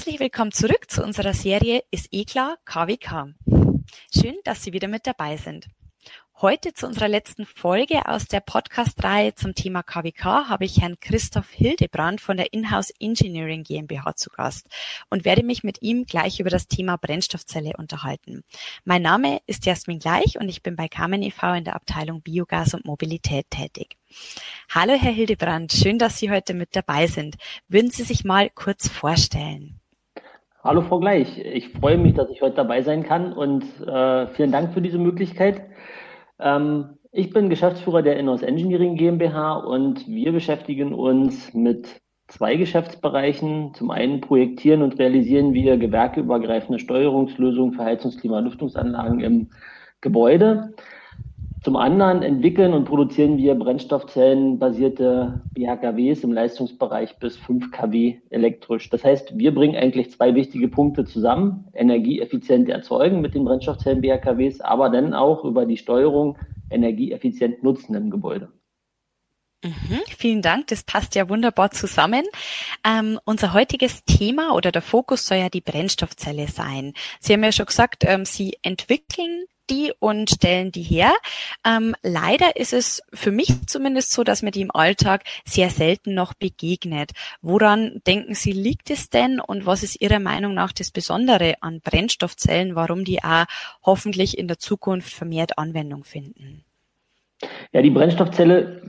Herzlich 0.00 0.20
willkommen 0.20 0.50
zurück 0.50 0.90
zu 0.90 1.04
unserer 1.04 1.34
Serie 1.34 1.82
Ist 1.90 2.08
eh 2.10 2.24
klar 2.24 2.56
KWK. 2.64 3.34
Schön, 4.10 4.34
dass 4.44 4.62
Sie 4.62 4.72
wieder 4.72 4.88
mit 4.88 5.06
dabei 5.06 5.36
sind. 5.36 5.68
Heute 6.40 6.72
zu 6.72 6.86
unserer 6.86 7.06
letzten 7.06 7.44
Folge 7.44 8.06
aus 8.06 8.24
der 8.24 8.40
Podcast-Reihe 8.40 9.34
zum 9.34 9.54
Thema 9.54 9.82
KWK 9.82 10.48
habe 10.48 10.64
ich 10.64 10.80
Herrn 10.80 10.98
Christoph 11.00 11.50
Hildebrand 11.50 12.22
von 12.22 12.38
der 12.38 12.54
Inhouse 12.54 12.94
Engineering 12.98 13.62
GmbH 13.62 14.16
zu 14.16 14.30
Gast 14.30 14.70
und 15.10 15.26
werde 15.26 15.42
mich 15.42 15.64
mit 15.64 15.82
ihm 15.82 16.06
gleich 16.06 16.40
über 16.40 16.48
das 16.48 16.66
Thema 16.66 16.96
Brennstoffzelle 16.96 17.72
unterhalten. 17.76 18.42
Mein 18.84 19.02
Name 19.02 19.42
ist 19.44 19.66
Jasmin 19.66 19.98
Gleich 19.98 20.38
und 20.40 20.48
ich 20.48 20.62
bin 20.62 20.76
bei 20.76 20.88
Carmen 20.88 21.22
e.V. 21.22 21.52
in 21.52 21.64
der 21.64 21.76
Abteilung 21.76 22.22
Biogas 22.22 22.72
und 22.72 22.86
Mobilität 22.86 23.50
tätig. 23.50 23.98
Hallo 24.70 24.94
Herr 24.94 25.12
Hildebrand, 25.12 25.74
schön, 25.74 25.98
dass 25.98 26.16
Sie 26.16 26.30
heute 26.30 26.54
mit 26.54 26.74
dabei 26.74 27.06
sind. 27.06 27.36
Würden 27.68 27.90
Sie 27.90 28.04
sich 28.04 28.24
mal 28.24 28.48
kurz 28.48 28.88
vorstellen? 28.88 29.79
Hallo 30.62 30.82
Frau 30.82 31.00
Gleich, 31.00 31.38
ich 31.38 31.70
freue 31.70 31.96
mich, 31.96 32.12
dass 32.12 32.28
ich 32.28 32.42
heute 32.42 32.56
dabei 32.56 32.82
sein 32.82 33.02
kann 33.02 33.32
und 33.32 33.64
äh, 33.80 34.26
vielen 34.26 34.52
Dank 34.52 34.74
für 34.74 34.82
diese 34.82 34.98
Möglichkeit. 34.98 35.62
Ähm, 36.38 36.98
ich 37.12 37.30
bin 37.30 37.48
Geschäftsführer 37.48 38.02
der 38.02 38.18
Inhouse 38.18 38.42
Engineering 38.42 38.96
GmbH 38.96 39.54
und 39.54 40.06
wir 40.06 40.32
beschäftigen 40.32 40.92
uns 40.92 41.54
mit 41.54 42.02
zwei 42.28 42.56
Geschäftsbereichen. 42.56 43.72
Zum 43.72 43.90
einen 43.90 44.20
projektieren 44.20 44.82
und 44.82 44.98
realisieren 44.98 45.54
wir 45.54 45.78
gewerkeübergreifende 45.78 46.78
Steuerungslösungen 46.78 47.72
für 47.72 47.84
Heizungs-, 47.84 48.18
Klima- 48.20 48.40
und 48.40 48.44
Lüftungsanlagen 48.44 49.20
im 49.20 49.50
Gebäude. 50.02 50.74
Zum 51.62 51.76
anderen 51.76 52.22
entwickeln 52.22 52.72
und 52.72 52.86
produzieren 52.86 53.36
wir 53.36 53.54
brennstoffzellenbasierte 53.54 55.42
BHKWs 55.52 56.24
im 56.24 56.32
Leistungsbereich 56.32 57.18
bis 57.18 57.36
5 57.36 57.70
kW 57.70 58.16
elektrisch. 58.30 58.88
Das 58.88 59.04
heißt, 59.04 59.36
wir 59.38 59.54
bringen 59.54 59.76
eigentlich 59.76 60.10
zwei 60.10 60.34
wichtige 60.34 60.68
Punkte 60.68 61.04
zusammen. 61.04 61.66
Energieeffizient 61.74 62.70
erzeugen 62.70 63.20
mit 63.20 63.34
den 63.34 63.44
Brennstoffzellen 63.44 64.00
BHKWs, 64.00 64.62
aber 64.62 64.88
dann 64.88 65.12
auch 65.12 65.44
über 65.44 65.66
die 65.66 65.76
Steuerung 65.76 66.38
energieeffizient 66.70 67.62
nutzen 67.62 67.94
im 67.94 68.10
Gebäude. 68.10 68.48
Mhm, 69.62 70.00
vielen 70.16 70.40
Dank, 70.40 70.68
das 70.68 70.82
passt 70.82 71.14
ja 71.14 71.28
wunderbar 71.28 71.70
zusammen. 71.70 72.24
Ähm, 72.82 73.20
unser 73.26 73.52
heutiges 73.52 74.02
Thema 74.06 74.54
oder 74.54 74.72
der 74.72 74.80
Fokus 74.80 75.26
soll 75.26 75.36
ja 75.36 75.50
die 75.50 75.60
Brennstoffzelle 75.60 76.48
sein. 76.48 76.94
Sie 77.20 77.34
haben 77.34 77.44
ja 77.44 77.52
schon 77.52 77.66
gesagt, 77.66 78.04
ähm, 78.06 78.24
Sie 78.24 78.56
entwickeln 78.62 79.44
die 79.70 79.92
und 79.98 80.30
stellen 80.30 80.72
die 80.72 80.82
her. 80.82 81.12
Ähm, 81.66 81.94
leider 82.02 82.56
ist 82.56 82.72
es 82.72 83.02
für 83.12 83.30
mich 83.30 83.66
zumindest 83.66 84.12
so, 84.12 84.24
dass 84.24 84.42
mir 84.42 84.50
die 84.50 84.62
im 84.62 84.74
Alltag 84.74 85.22
sehr 85.44 85.70
selten 85.70 86.14
noch 86.14 86.34
begegnet. 86.34 87.12
Woran 87.40 88.00
denken 88.06 88.34
Sie, 88.34 88.52
liegt 88.52 88.90
es 88.90 89.10
denn 89.10 89.40
und 89.40 89.66
was 89.66 89.82
ist 89.82 90.00
Ihrer 90.00 90.20
Meinung 90.20 90.54
nach 90.54 90.72
das 90.72 90.90
Besondere 90.90 91.54
an 91.60 91.80
Brennstoffzellen, 91.80 92.74
warum 92.74 93.04
die 93.04 93.22
auch 93.22 93.46
hoffentlich 93.82 94.36
in 94.36 94.48
der 94.48 94.58
Zukunft 94.58 95.12
vermehrt 95.12 95.58
Anwendung 95.58 96.04
finden? 96.04 96.64
Ja, 97.72 97.80
die 97.80 97.90
Brennstoffzelle 97.90 98.82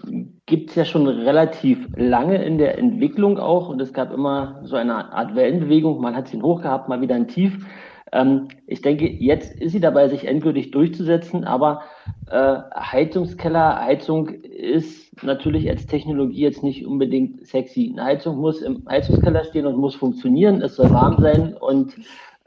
gibt 0.46 0.72
es 0.72 0.76
ja 0.76 0.86
schon 0.86 1.08
relativ 1.08 1.88
lange 1.96 2.44
in 2.44 2.58
der 2.58 2.78
Entwicklung 2.78 3.38
auch 3.40 3.70
und 3.70 3.82
es 3.82 3.94
gab 3.94 4.12
immer 4.12 4.62
so 4.64 4.76
eine 4.76 5.14
Art 5.14 5.36
Wellenbewegung. 5.36 6.02
Man 6.02 6.16
hat 6.16 6.28
sie 6.28 6.42
hoch 6.42 6.62
gehabt, 6.62 6.90
mal 6.90 7.00
wieder 7.02 7.16
ein 7.16 7.28
Tief. 7.28 7.66
Ähm, 8.12 8.50
ich 8.68 8.82
denke, 8.82 9.08
jetzt 9.08 9.54
ist 9.60 9.72
sie 9.72 9.80
dabei, 9.80 10.08
sich 10.10 10.28
endgültig 10.28 10.72
durchzusetzen, 10.72 11.46
aber 11.46 11.82
äh, 12.30 12.58
Heizungskeller, 12.76 13.80
Heizung 13.80 14.30
ist 14.30 15.24
natürlich 15.24 15.70
als 15.70 15.86
Technologie 15.88 16.42
jetzt 16.42 16.64
nicht 16.64 16.86
unbedingt 16.86 17.48
sexy. 17.48 17.90
Eine 17.92 18.06
Heizung 18.06 18.38
muss 18.38 18.62
im 18.62 18.86
Heizungskeller 18.90 19.46
stehen 19.46 19.66
und 19.66 19.78
muss 19.78 19.96
funktionieren, 19.96 20.62
es 20.62 20.76
soll 20.76 20.92
warm 20.92 21.22
sein 21.22 21.54
und 21.54 21.96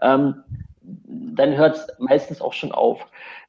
ähm, 0.02 0.34
dann 0.82 1.56
hört 1.56 1.76
es 1.76 1.86
meistens 1.98 2.40
auch 2.40 2.52
schon 2.52 2.72
auf. 2.72 3.06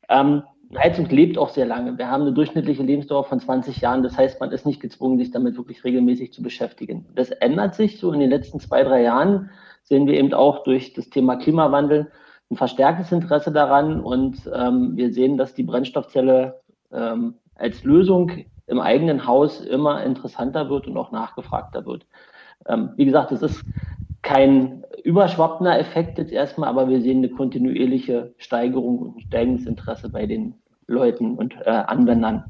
Ähm, 0.08 0.44
Heizung 0.78 1.08
lebt 1.10 1.38
auch 1.38 1.50
sehr 1.50 1.66
lange. 1.66 1.98
Wir 1.98 2.10
haben 2.10 2.24
eine 2.24 2.34
durchschnittliche 2.34 2.84
Lebensdauer 2.84 3.26
von 3.26 3.40
20 3.40 3.82
Jahren. 3.82 4.04
Das 4.04 4.18
heißt, 4.18 4.40
man 4.40 4.52
ist 4.52 4.66
nicht 4.66 4.82
gezwungen, 4.82 5.18
sich 5.18 5.32
damit 5.32 5.58
wirklich 5.58 5.84
regelmäßig 5.84 6.34
zu 6.34 6.42
beschäftigen. 6.42 7.06
Das 7.16 7.30
ändert 7.30 7.76
sich 7.76 8.00
so 8.00 8.12
in 8.12 8.20
den 8.20 8.30
letzten 8.30 8.60
zwei, 8.60 8.84
drei 8.84 9.02
Jahren 9.02 9.50
sehen 9.86 10.08
wir 10.08 10.16
eben 10.16 10.34
auch 10.34 10.64
durch 10.64 10.94
das 10.94 11.10
Thema 11.10 11.38
Klimawandel 11.38 12.12
ein 12.52 12.58
verstärktes 12.58 13.12
Interesse 13.12 13.52
daran 13.52 14.02
und 14.02 14.50
ähm, 14.54 14.96
wir 14.96 15.14
sehen, 15.14 15.38
dass 15.38 15.54
die 15.54 15.64
Brennstoffzelle 15.64 16.60
ähm, 16.92 17.36
als 17.56 17.84
Lösung 17.84 18.32
im 18.68 18.80
eigenen 18.80 19.26
Haus 19.26 19.62
immer 19.62 20.04
interessanter 20.04 20.70
wird 20.70 20.88
und 20.88 20.98
auch 20.98 21.12
nachgefragter 21.12 21.86
wird. 21.86 22.06
Ähm, 22.68 22.92
wie 22.96 23.06
gesagt, 23.06 23.32
es 23.32 23.42
ist 23.42 23.64
kein 24.26 24.84
überschwappender 25.04 25.80
Effekt 25.80 26.18
jetzt 26.18 26.32
erstmal, 26.32 26.68
aber 26.68 26.90
wir 26.90 27.00
sehen 27.00 27.20
eine 27.20 27.30
kontinuierliche 27.30 28.34
Steigerung 28.38 28.98
und 28.98 29.22
steigendes 29.22 29.68
Interesse 29.68 30.10
bei 30.10 30.26
den 30.26 30.56
Leuten 30.88 31.36
und 31.36 31.56
äh, 31.64 31.70
Anwendern. 31.70 32.44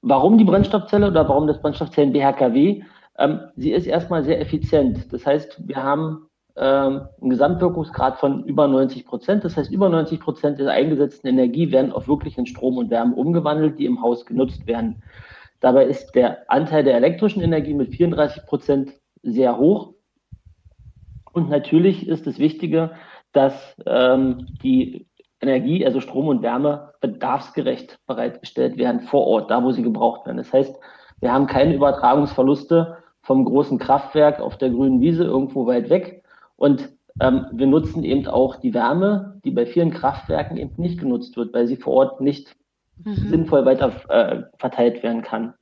Warum 0.00 0.38
die 0.38 0.44
Brennstoffzelle 0.44 1.08
oder 1.08 1.28
warum 1.28 1.46
das 1.46 1.60
Brennstoffzellen 1.60 2.12
BHKW? 2.14 2.82
Ähm, 3.18 3.40
sie 3.56 3.72
ist 3.72 3.86
erstmal 3.86 4.24
sehr 4.24 4.40
effizient. 4.40 5.12
Das 5.12 5.26
heißt, 5.26 5.68
wir 5.68 5.76
haben 5.76 6.26
ähm, 6.56 7.02
einen 7.20 7.30
Gesamtwirkungsgrad 7.30 8.18
von 8.18 8.44
über 8.44 8.66
90 8.66 9.04
Prozent. 9.04 9.44
Das 9.44 9.58
heißt, 9.58 9.70
über 9.70 9.90
90 9.90 10.18
Prozent 10.18 10.58
der 10.58 10.70
eingesetzten 10.70 11.28
Energie 11.28 11.70
werden 11.70 11.92
auf 11.92 12.08
wirklichen 12.08 12.46
Strom 12.46 12.78
und 12.78 12.88
Wärme 12.88 13.14
umgewandelt, 13.16 13.78
die 13.78 13.84
im 13.84 14.00
Haus 14.00 14.24
genutzt 14.24 14.66
werden. 14.66 15.02
Dabei 15.60 15.84
ist 15.84 16.14
der 16.14 16.50
Anteil 16.50 16.84
der 16.84 16.94
elektrischen 16.94 17.42
Energie 17.42 17.74
mit 17.74 17.94
34 17.94 18.46
Prozent 18.46 18.92
sehr 19.22 19.58
hoch. 19.58 19.92
Und 21.32 21.48
natürlich 21.48 22.08
ist 22.08 22.26
das 22.26 22.38
Wichtige, 22.38 22.92
dass 23.32 23.76
ähm, 23.86 24.46
die 24.62 25.06
Energie, 25.40 25.86
also 25.86 26.00
Strom 26.00 26.28
und 26.28 26.42
Wärme, 26.42 26.92
bedarfsgerecht 27.00 27.98
bereitgestellt 28.06 28.76
werden 28.76 29.02
vor 29.02 29.26
Ort, 29.26 29.50
da 29.50 29.62
wo 29.62 29.70
sie 29.70 29.82
gebraucht 29.82 30.26
werden. 30.26 30.38
Das 30.38 30.52
heißt, 30.52 30.74
wir 31.20 31.32
haben 31.32 31.46
keine 31.46 31.74
Übertragungsverluste 31.74 32.98
vom 33.22 33.44
großen 33.44 33.78
Kraftwerk 33.78 34.40
auf 34.40 34.58
der 34.58 34.70
grünen 34.70 35.00
Wiese 35.00 35.24
irgendwo 35.24 35.66
weit 35.66 35.88
weg, 35.90 36.20
und 36.60 36.90
ähm, 37.22 37.46
wir 37.52 37.66
nutzen 37.66 38.04
eben 38.04 38.26
auch 38.26 38.56
die 38.56 38.74
Wärme, 38.74 39.40
die 39.44 39.50
bei 39.50 39.64
vielen 39.64 39.92
Kraftwerken 39.92 40.58
eben 40.58 40.74
nicht 40.76 41.00
genutzt 41.00 41.38
wird, 41.38 41.54
weil 41.54 41.66
sie 41.66 41.76
vor 41.76 41.94
Ort 41.94 42.20
nicht 42.20 42.54
mhm. 43.02 43.14
sinnvoll 43.14 43.64
weiter 43.64 43.92
äh, 44.10 44.42
verteilt 44.58 45.02
werden 45.02 45.22
kann. 45.22 45.54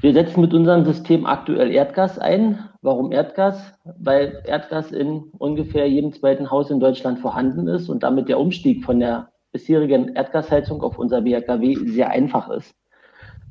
Wir 0.00 0.12
setzen 0.12 0.42
mit 0.42 0.52
unserem 0.52 0.84
System 0.84 1.24
aktuell 1.24 1.70
Erdgas 1.70 2.18
ein. 2.18 2.58
Warum 2.82 3.12
Erdgas? 3.12 3.72
Weil 3.98 4.42
Erdgas 4.44 4.92
in 4.92 5.30
ungefähr 5.38 5.88
jedem 5.88 6.12
zweiten 6.12 6.50
Haus 6.50 6.70
in 6.70 6.80
Deutschland 6.80 7.18
vorhanden 7.18 7.66
ist 7.66 7.88
und 7.88 8.02
damit 8.02 8.28
der 8.28 8.38
Umstieg 8.38 8.84
von 8.84 9.00
der 9.00 9.30
bisherigen 9.52 10.14
Erdgasheizung 10.14 10.82
auf 10.82 10.98
unser 10.98 11.22
BHKW 11.22 11.76
sehr 11.86 12.10
einfach 12.10 12.50
ist. 12.50 12.74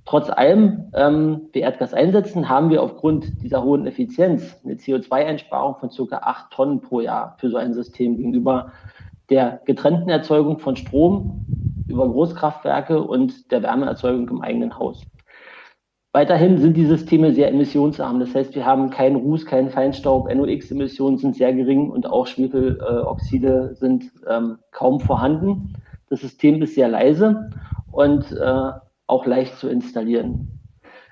Trotz 0.06 0.30
allem 0.30 0.92
ähm, 0.94 1.50
wir 1.52 1.64
Erdgas 1.64 1.96
einsetzen, 1.96 2.48
haben 2.48 2.70
wir 2.70 2.84
aufgrund 2.84 3.42
dieser 3.42 3.64
hohen 3.64 3.88
Effizienz 3.88 4.56
eine 4.64 4.76
CO2-Einsparung 4.76 5.78
von 5.80 5.90
circa 5.90 6.18
acht 6.18 6.52
Tonnen 6.52 6.80
pro 6.80 7.00
Jahr 7.00 7.36
für 7.40 7.50
so 7.50 7.58
ein 7.58 7.74
System 7.74 8.18
gegenüber 8.18 8.72
der 9.32 9.62
getrennten 9.66 10.10
Erzeugung 10.10 10.60
von 10.60 10.76
Strom 10.76 11.44
über 11.88 12.08
Großkraftwerke 12.08 13.02
und 13.02 13.52
der 13.52 13.64
Wärmeerzeugung 13.64 14.30
im 14.30 14.42
eigenen 14.42 14.78
Haus. 14.78 15.02
Weiterhin 16.16 16.60
sind 16.60 16.78
die 16.78 16.86
Systeme 16.86 17.34
sehr 17.34 17.50
emissionsarm. 17.50 18.22
Das 18.22 18.34
heißt, 18.34 18.56
wir 18.56 18.66
haben 18.66 18.90
keinen 18.90 19.18
Ruß, 19.18 19.46
keinen 19.46 19.70
Feinstaub, 19.70 20.34
NOx-Emissionen 20.34 21.18
sind 21.18 21.36
sehr 21.36 21.54
gering 21.54 21.90
und 21.90 22.08
auch 22.08 22.26
Schwefeloxide 22.26 23.76
sind 23.76 24.14
ähm, 24.26 24.60
kaum 24.72 25.02
vorhanden. 25.02 25.74
Das 26.08 26.22
System 26.22 26.62
ist 26.62 26.76
sehr 26.76 26.88
leise 26.88 27.50
und 27.92 28.32
äh, 28.32 28.72
auch 29.08 29.26
leicht 29.26 29.58
zu 29.58 29.68
installieren. 29.68 30.62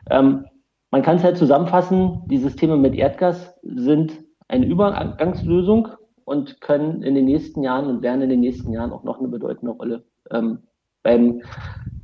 Ähm, 0.10 0.46
man 0.90 1.02
kann 1.02 1.18
es 1.18 1.24
halt 1.26 1.38
zusammenfassen, 1.38 2.22
die 2.28 2.38
Systeme 2.38 2.78
mit 2.78 2.96
Erdgas 2.96 3.60
sind 3.62 4.24
eine 4.48 4.66
Übergangslösung 4.66 5.90
und 6.24 6.62
können 6.62 7.04
in 7.04 7.16
den 7.16 7.26
nächsten 7.26 7.62
Jahren 7.62 7.88
und 7.88 8.04
werden 8.04 8.22
in 8.22 8.30
den 8.30 8.40
nächsten 8.40 8.72
Jahren 8.72 8.94
auch 8.94 9.04
noch 9.04 9.20
eine 9.20 9.28
bedeutende 9.28 9.74
Rolle 9.74 10.06
ähm, 10.32 10.60
beim 11.04 11.42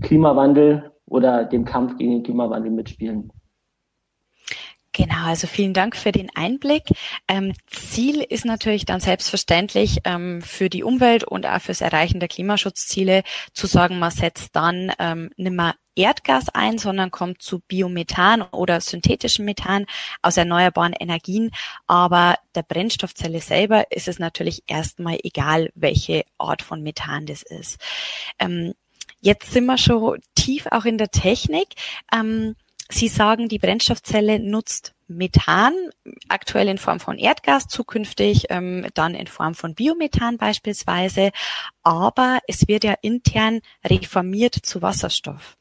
Klimawandel 0.01 0.91
oder 1.09 1.45
dem 1.45 1.65
Kampf 1.65 1.97
gegen 1.97 2.11
den 2.11 2.23
Klimawandel 2.23 2.71
mitspielen. 2.71 3.31
Genau, 5.00 5.27
also 5.27 5.47
vielen 5.47 5.73
Dank 5.73 5.95
für 5.95 6.11
den 6.11 6.29
Einblick. 6.35 6.83
Ähm, 7.27 7.53
Ziel 7.67 8.21
ist 8.21 8.44
natürlich 8.44 8.85
dann 8.85 9.00
selbstverständlich 9.00 10.00
ähm, 10.03 10.41
für 10.41 10.67
die 10.67 10.83
Umwelt 10.83 11.23
und 11.23 11.45
auch 11.45 11.61
fürs 11.61 11.79
Erreichen 11.79 12.19
der 12.19 12.27
Klimaschutzziele 12.27 13.23
zu 13.53 13.65
sagen, 13.67 13.97
man 14.00 14.11
setzt 14.11 14.57
dann 14.57 14.91
ähm, 15.00 15.29
nicht 15.38 15.53
mehr 15.53 15.75
Erdgas 15.95 16.50
ein, 16.50 16.77
sondern 16.79 17.11
kommt 17.11 17.41
zu 17.41 17.59
Biomethan 17.59 18.41
oder 18.41 18.81
synthetischem 18.81 19.45
Methan 19.45 19.85
aus 20.21 20.38
erneuerbaren 20.38 20.94
Energien. 20.94 21.51
Aber 21.88 22.35
der 22.56 22.63
Brennstoffzelle 22.63 23.39
selber 23.41 23.91
ist 23.91 24.07
es 24.07 24.19
natürlich 24.19 24.63
erstmal 24.67 25.19
egal, 25.23 25.69
welche 25.75 26.23
Art 26.38 26.61
von 26.61 26.81
Methan 26.81 27.25
das 27.25 27.44
ist. 27.44 27.79
Ähm, 28.39 28.73
jetzt 29.21 29.51
sind 29.51 29.65
wir 29.65 29.77
schon 29.77 30.19
tief 30.39 30.68
auch 30.71 30.86
in 30.86 30.97
der 30.97 31.09
Technik. 31.09 31.69
Ähm, 32.13 32.56
Sie 32.91 33.07
sagen, 33.07 33.50
die 33.50 33.59
Brennstoffzelle 33.59 34.39
nutzt 34.39 34.95
Methan, 35.07 35.74
aktuell 36.27 36.68
in 36.68 36.80
Form 36.80 37.00
von 37.00 37.19
Erdgas, 37.19 37.68
zukünftig 37.68 38.45
ähm, 38.50 38.88
dann 38.95 39.13
in 39.13 39.27
Form 39.27 39.53
von 39.53 39.75
Biomethan 39.75 40.38
beispielsweise. 40.38 41.30
Aber 41.83 42.39
es 42.47 42.68
wird 42.68 42.83
ja 42.83 42.95
intern 43.01 43.59
reformiert 43.86 44.56
zu 44.56 44.81
Wasserstoff. 44.81 45.58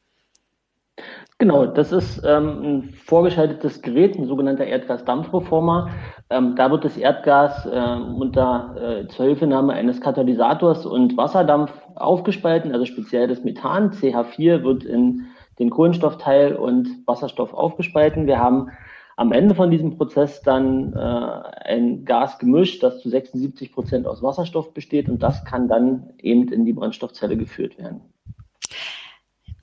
Genau, 1.41 1.65
das 1.65 1.93
ist 1.93 2.21
ähm, 2.25 2.63
ein 2.63 2.93
vorgeschaltetes 3.05 3.81
Gerät, 3.81 4.17
ein 4.17 4.25
sogenannter 4.25 4.65
Erdgasdampfreformer. 4.65 5.89
Ähm, 6.29 6.57
da 6.57 6.69
wird 6.69 6.83
das 6.83 6.97
Erdgas 6.97 7.65
äh, 7.65 7.69
unter 7.69 8.75
äh, 8.75 9.07
Zuhilfenahme 9.07 9.71
eines 9.71 10.01
Katalysators 10.01 10.85
und 10.85 11.15
Wasserdampf 11.15 11.71
aufgespalten, 11.95 12.73
also 12.73 12.83
speziell 12.83 13.29
das 13.29 13.45
Methan, 13.45 13.91
CH4, 13.91 14.63
wird 14.63 14.83
in 14.83 15.27
den 15.59 15.69
Kohlenstoffteil 15.69 16.57
und 16.57 16.89
Wasserstoff 17.07 17.53
aufgespalten. 17.53 18.27
Wir 18.27 18.39
haben 18.39 18.71
am 19.15 19.31
Ende 19.31 19.55
von 19.55 19.71
diesem 19.71 19.95
Prozess 19.95 20.41
dann 20.41 20.91
äh, 20.91 21.69
ein 21.69 22.03
Gasgemisch, 22.03 22.79
das 22.79 22.99
zu 22.99 23.07
76 23.07 23.71
Prozent 23.71 24.07
aus 24.07 24.21
Wasserstoff 24.21 24.73
besteht 24.73 25.07
und 25.07 25.23
das 25.23 25.45
kann 25.45 25.69
dann 25.69 26.09
eben 26.17 26.49
in 26.49 26.65
die 26.65 26.73
Brennstoffzelle 26.73 27.37
geführt 27.37 27.77
werden. 27.77 28.01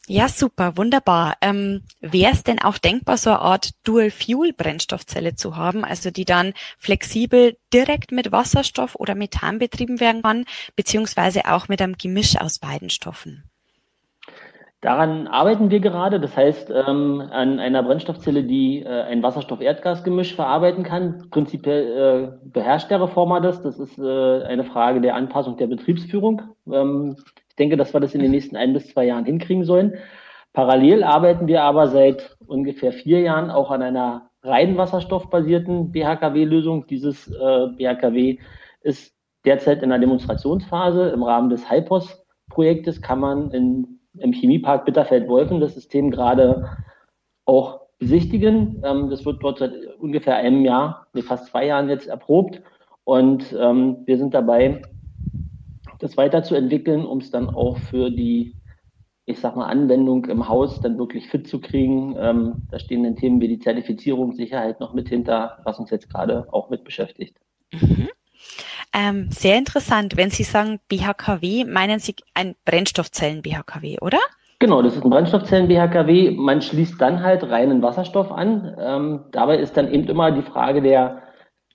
Ja, 0.09 0.29
super, 0.29 0.77
wunderbar. 0.77 1.35
Ähm, 1.41 1.83
Wäre 2.01 2.33
es 2.33 2.45
denn 2.45 2.61
auch 2.63 2.79
denkbar, 2.79 3.17
so 3.17 3.31
eine 3.31 3.41
Art 3.41 3.71
Dual-Fuel-Brennstoffzelle 3.83 5.35
zu 5.35 5.57
haben, 5.57 5.85
also 5.85 6.13
die 6.13 6.25
dann 6.25 6.53
flexibel 6.79 7.57
direkt 7.73 8.13
mit 8.13 8.31
Wasserstoff 8.31 8.95
oder 8.95 9.17
Methan 9.17 9.59
betrieben 9.59 9.99
werden 9.99 10.23
kann, 10.23 10.45
beziehungsweise 10.77 11.47
auch 11.47 11.67
mit 11.67 11.83
einem 11.83 11.97
Gemisch 11.97 12.41
aus 12.41 12.61
beiden 12.61 12.89
Stoffen? 12.89 13.51
Daran 14.81 15.27
arbeiten 15.27 15.71
wir 15.71 15.81
gerade. 15.81 16.21
Das 16.21 16.37
heißt, 16.37 16.71
ähm, 16.71 17.21
an 17.33 17.59
einer 17.59 17.83
Brennstoffzelle, 17.83 18.45
die 18.45 18.83
äh, 18.83 19.03
ein 19.03 19.25
Wasserstoff-Erdgas-Gemisch 19.25 20.37
verarbeiten 20.37 20.85
kann. 20.85 21.29
Prinzipiell 21.31 22.37
äh, 22.45 22.49
beherrscht 22.49 22.93
der 22.93 23.01
Reformer 23.01 23.41
das. 23.41 23.61
Das 23.61 23.81
ist 23.81 23.99
äh, 23.99 24.43
eine 24.45 24.63
Frage 24.63 25.01
der 25.01 25.17
Anpassung 25.17 25.57
der 25.57 25.67
Betriebsführung. 25.67 26.43
Ähm, 26.71 27.17
ich 27.57 27.59
denke, 27.59 27.79
dass 27.79 27.95
wir 27.95 28.01
das 28.01 28.15
in 28.15 28.21
den 28.21 28.33
nächsten 28.33 28.55
ein 28.55 28.75
bis 28.75 28.89
zwei 28.89 29.07
Jahren 29.07 29.25
hinkriegen 29.25 29.65
sollen. 29.65 29.95
Parallel 30.53 31.03
arbeiten 31.03 31.47
wir 31.47 31.63
aber 31.63 31.89
seit 31.89 32.37
ungefähr 32.47 32.93
vier 32.93 33.21
Jahren 33.21 33.51
auch 33.51 33.71
an 33.71 33.81
einer 33.81 34.29
rein 34.43 34.77
wasserstoffbasierten 34.77 35.91
BHKW-Lösung. 35.91 36.87
Dieses 36.87 37.29
äh, 37.29 37.69
BHKW 37.69 38.37
ist 38.83 39.15
derzeit 39.47 39.83
in 39.83 39.89
der 39.89 39.99
Demonstrationsphase. 39.99 41.09
Im 41.09 41.23
Rahmen 41.23 41.49
des 41.49 41.71
HIPOS-Projektes 41.71 43.01
kann 43.01 43.21
man 43.21 43.51
in, 43.53 44.01
im 44.19 44.35
Chemiepark 44.35 44.85
Bitterfeld-Wolfen 44.85 45.59
das 45.59 45.73
System 45.73 46.11
gerade 46.11 46.69
auch 47.47 47.81
besichtigen. 47.99 48.83
Ähm, 48.85 49.09
das 49.09 49.25
wird 49.25 49.43
dort 49.43 49.61
seit 49.61 49.73
ungefähr 49.99 50.37
einem 50.37 50.63
Jahr, 50.63 51.07
nee, 51.15 51.23
fast 51.23 51.47
zwei 51.47 51.65
Jahren 51.65 51.89
jetzt 51.89 52.07
erprobt. 52.07 52.61
Und 53.05 53.57
ähm, 53.59 54.03
wir 54.05 54.19
sind 54.19 54.35
dabei, 54.35 54.83
das 55.99 56.17
weiterzuentwickeln, 56.17 57.05
um 57.05 57.19
es 57.19 57.31
dann 57.31 57.49
auch 57.49 57.79
für 57.79 58.11
die, 58.11 58.55
ich 59.25 59.39
sag 59.39 59.57
mal, 59.57 59.67
Anwendung 59.67 60.27
im 60.27 60.49
Haus 60.49 60.81
dann 60.81 60.99
wirklich 60.99 61.29
fit 61.29 61.49
zu 61.49 61.61
kriegen. 61.61 62.17
Ähm, 62.19 62.67
da 62.71 62.79
stehen 62.79 63.03
dann 63.03 63.17
Themen 63.17 63.41
wie 63.41 63.49
die 63.49 63.59
Zertifizierung, 63.59 64.33
Sicherheit 64.33 64.81
noch 64.81 64.95
mit 64.95 65.09
hinter, 65.09 65.59
was 65.65 65.79
uns 65.79 65.91
jetzt 65.91 66.11
gerade 66.11 66.47
auch 66.53 66.71
mit 66.71 66.85
beschäftigt. 66.85 67.37
Mhm. 67.73 68.09
Ähm, 68.93 69.29
sehr 69.31 69.59
interessant. 69.59 70.17
Wenn 70.17 70.31
Sie 70.31 70.43
sagen 70.43 70.81
BHKW, 70.89 71.65
meinen 71.65 71.99
Sie 71.99 72.15
ein 72.35 72.55
Brennstoffzellen-BHKW, 72.65 73.99
oder? 74.01 74.19
Genau, 74.59 74.81
das 74.81 74.97
ist 74.97 75.05
ein 75.05 75.11
Brennstoffzellen-BHKW. 75.11 76.31
Man 76.31 76.63
schließt 76.63 76.99
dann 76.99 77.23
halt 77.23 77.45
reinen 77.45 77.83
Wasserstoff 77.83 78.33
an. 78.33 78.75
Ähm, 78.79 79.25
dabei 79.33 79.59
ist 79.59 79.77
dann 79.77 79.93
eben 79.93 80.09
immer 80.09 80.31
die 80.33 80.43
Frage 80.43 80.81
der 80.81 81.23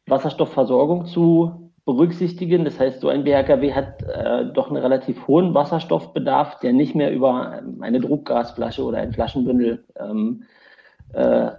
Wasserstoffversorgung 0.07 1.05
zu 1.05 1.60
berücksichtigen. 1.93 2.65
Das 2.65 2.79
heißt, 2.79 3.01
so 3.01 3.09
ein 3.09 3.23
BHKW 3.23 3.73
hat 3.73 4.03
äh, 4.03 4.45
doch 4.53 4.69
einen 4.69 4.77
relativ 4.77 5.27
hohen 5.27 5.53
Wasserstoffbedarf, 5.53 6.59
der 6.59 6.73
nicht 6.73 6.95
mehr 6.95 7.11
über 7.11 7.61
eine 7.79 7.99
Druckgasflasche 7.99 8.83
oder 8.83 8.99
ein 8.99 9.13
Flaschenbündel 9.13 9.85
ähm, 9.97 10.43
äh, 11.13 11.51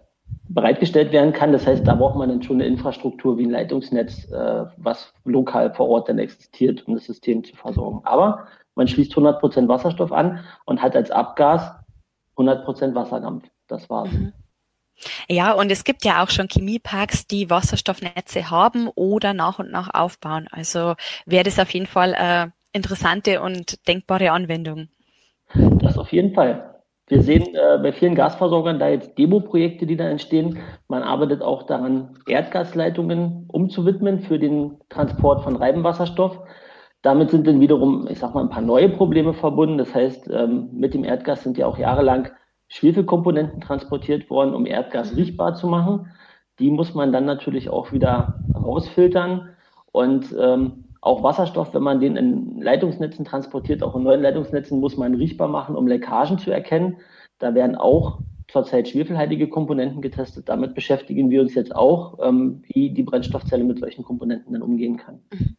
bereitgestellt 0.49 1.12
werden 1.12 1.32
kann. 1.32 1.52
Das 1.52 1.67
heißt, 1.67 1.87
da 1.87 1.94
braucht 1.94 2.17
man 2.17 2.29
dann 2.29 2.43
schon 2.43 2.56
eine 2.56 2.67
Infrastruktur 2.67 3.38
wie 3.38 3.44
ein 3.44 3.50
Leitungsnetz, 3.50 4.31
äh, 4.31 4.64
was 4.76 5.12
lokal 5.25 5.73
vor 5.73 5.88
Ort 5.88 6.08
dann 6.08 6.19
existiert, 6.19 6.87
um 6.87 6.94
das 6.94 7.05
System 7.05 7.44
zu 7.44 7.56
versorgen. 7.56 8.00
Aber 8.05 8.46
man 8.75 8.88
schließt 8.88 9.12
100 9.12 9.40
Prozent 9.40 9.69
Wasserstoff 9.69 10.12
an 10.12 10.40
und 10.64 10.82
hat 10.82 10.96
als 10.96 11.11
Abgas 11.11 11.73
100 12.37 12.64
Prozent 12.64 12.94
Wasserdampf. 12.94 13.44
Das 13.69 13.88
war's. 13.90 14.11
Mhm. 14.12 14.32
Ja, 15.28 15.52
und 15.52 15.70
es 15.70 15.84
gibt 15.84 16.04
ja 16.04 16.22
auch 16.22 16.31
schon 16.31 16.49
Chemieparks, 16.49 17.26
die 17.26 17.50
Wasserstoffnetze 17.50 18.50
haben 18.50 18.88
oder 18.94 19.34
nach 19.34 19.58
und 19.58 19.70
nach 19.70 19.93
aufbauen. 19.93 20.49
Also 20.50 20.94
wäre 21.26 21.44
das 21.44 21.58
auf 21.58 21.70
jeden 21.70 21.87
Fall 21.87 22.14
eine 22.14 22.52
interessante 22.72 23.40
und 23.43 23.87
denkbare 23.88 24.31
Anwendung. 24.31 24.88
Das 25.54 25.99
auf 25.99 26.12
jeden 26.12 26.34
Fall. 26.34 26.72
Wir 27.08 27.22
sehen 27.22 27.54
äh, 27.54 27.78
bei 27.82 27.93
vielen 27.93 28.14
Gasversorgern 28.14 28.78
da 28.78 28.88
jetzt 28.88 29.19
Demo-Projekte, 29.19 29.87
die 29.87 29.96
da 29.96 30.08
entstehen. 30.08 30.60
Man 30.88 31.02
arbeitet 31.02 31.43
auch 31.43 31.64
daran, 31.64 32.16
Erdgasleitungen 32.26 33.44
umzuwidmen 33.49 34.20
für 34.20 34.38
den 34.38 34.78
Transport 34.88 35.43
von 35.43 35.56
Reibenwasserstoff. 35.56 36.38
Damit 37.02 37.31
sind 37.31 37.46
dann 37.46 37.60
wiederum, 37.60 38.06
ich 38.08 38.20
sag 38.20 38.34
mal, 38.34 38.43
ein 38.43 38.49
paar 38.49 38.62
neue 38.62 38.88
Probleme 38.88 39.34
verbunden. 39.34 39.76
Das 39.76 39.94
heißt, 39.94 40.31
ähm, 40.31 40.70
mit 40.72 40.94
dem 40.94 41.04
Erdgas 41.04 41.43
sind 41.43 41.58
ja 41.58 41.66
auch 41.66 41.76
jahrelang 41.76 42.31
Schwefelkomponenten 42.72 43.60
transportiert 43.60 44.30
worden, 44.30 44.54
um 44.54 44.64
Erdgas 44.64 45.12
mhm. 45.12 45.19
riechbar 45.19 45.54
zu 45.54 45.66
machen. 45.66 46.10
Die 46.58 46.70
muss 46.70 46.94
man 46.94 47.12
dann 47.12 47.26
natürlich 47.26 47.69
auch 47.69 47.92
wieder 47.92 48.40
rausfiltern. 48.54 49.50
Und 49.92 50.34
ähm, 50.40 50.84
auch 51.02 51.22
Wasserstoff, 51.22 51.74
wenn 51.74 51.82
man 51.82 52.00
den 52.00 52.16
in 52.16 52.62
Leitungsnetzen 52.62 53.26
transportiert, 53.26 53.82
auch 53.82 53.94
in 53.94 54.04
neuen 54.04 54.22
Leitungsnetzen, 54.22 54.80
muss 54.80 54.96
man 54.96 55.14
riechbar 55.14 55.48
machen, 55.48 55.76
um 55.76 55.86
Leckagen 55.86 56.38
zu 56.38 56.50
erkennen. 56.50 56.96
Da 57.38 57.54
werden 57.54 57.76
auch 57.76 58.20
zurzeit 58.48 58.88
schwefelhaltige 58.88 59.50
Komponenten 59.50 60.00
getestet. 60.00 60.48
Damit 60.48 60.75
beschäftigen 60.75 61.28
wir 61.28 61.42
uns 61.42 61.54
jetzt 61.54 61.76
auch, 61.76 62.18
ähm, 62.22 62.62
wie 62.68 62.88
die 62.88 63.02
Brennstoffzelle 63.02 63.64
mit 63.64 63.80
solchen 63.80 64.02
Komponenten 64.02 64.54
dann 64.54 64.62
umgehen 64.62 64.96
kann. 64.96 65.20
Mhm. 65.34 65.56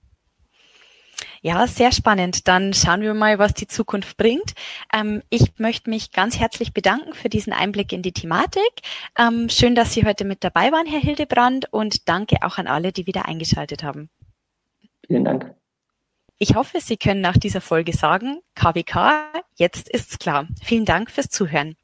Ja, 1.45 1.67
sehr 1.67 1.91
spannend. 1.91 2.47
Dann 2.47 2.73
schauen 2.73 3.01
wir 3.01 3.13
mal, 3.13 3.37
was 3.37 3.53
die 3.53 3.67
Zukunft 3.67 4.15
bringt. 4.15 4.53
Ähm, 4.93 5.21
ich 5.29 5.59
möchte 5.59 5.89
mich 5.89 6.13
ganz 6.13 6.39
herzlich 6.39 6.73
bedanken 6.73 7.13
für 7.13 7.27
diesen 7.27 7.51
Einblick 7.51 7.91
in 7.91 8.01
die 8.01 8.13
Thematik. 8.13 8.71
Ähm, 9.19 9.49
schön, 9.49 9.75
dass 9.75 9.93
Sie 9.93 10.05
heute 10.05 10.23
mit 10.23 10.45
dabei 10.45 10.71
waren, 10.71 10.87
Herr 10.87 11.01
Hildebrand, 11.01 11.65
und 11.73 12.07
danke 12.07 12.37
auch 12.43 12.59
an 12.59 12.67
alle, 12.67 12.93
die 12.93 13.07
wieder 13.07 13.25
eingeschaltet 13.25 13.83
haben. 13.83 14.09
Vielen 15.05 15.25
Dank. 15.25 15.53
Ich 16.37 16.55
hoffe, 16.55 16.79
Sie 16.79 16.95
können 16.95 17.19
nach 17.19 17.35
dieser 17.35 17.59
Folge 17.59 17.91
sagen, 17.91 18.39
KWK, 18.55 19.25
jetzt 19.55 19.89
ist's 19.89 20.19
klar. 20.19 20.47
Vielen 20.63 20.85
Dank 20.85 21.11
fürs 21.11 21.27
Zuhören. 21.27 21.75